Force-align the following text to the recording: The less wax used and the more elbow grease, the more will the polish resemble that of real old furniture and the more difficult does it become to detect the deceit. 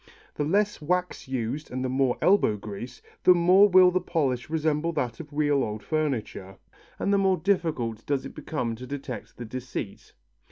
The 0.33 0.43
less 0.43 0.81
wax 0.81 1.27
used 1.27 1.69
and 1.69 1.85
the 1.85 1.87
more 1.87 2.17
elbow 2.23 2.57
grease, 2.57 3.03
the 3.23 3.35
more 3.35 3.69
will 3.69 3.91
the 3.91 4.01
polish 4.01 4.49
resemble 4.49 4.91
that 4.93 5.19
of 5.19 5.31
real 5.31 5.63
old 5.63 5.83
furniture 5.83 6.57
and 6.97 7.13
the 7.13 7.19
more 7.19 7.37
difficult 7.37 8.03
does 8.07 8.25
it 8.25 8.33
become 8.33 8.75
to 8.77 8.87
detect 8.87 9.37
the 9.37 9.45
deceit. 9.45 10.13